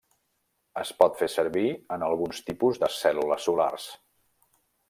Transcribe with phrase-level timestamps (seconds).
[0.83, 1.67] Es pot fer servir
[1.97, 3.91] en alguns tipus de cèl·lules solars.